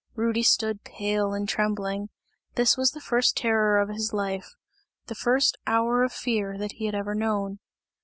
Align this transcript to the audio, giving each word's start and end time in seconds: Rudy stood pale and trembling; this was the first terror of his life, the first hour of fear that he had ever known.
Rudy 0.15 0.41
stood 0.41 0.83
pale 0.83 1.31
and 1.31 1.47
trembling; 1.47 2.09
this 2.55 2.75
was 2.75 2.93
the 2.93 2.99
first 2.99 3.37
terror 3.37 3.77
of 3.79 3.87
his 3.89 4.11
life, 4.13 4.55
the 5.05 5.13
first 5.13 5.59
hour 5.67 6.01
of 6.03 6.11
fear 6.11 6.57
that 6.57 6.71
he 6.71 6.87
had 6.87 6.95
ever 6.95 7.13
known. 7.13 7.59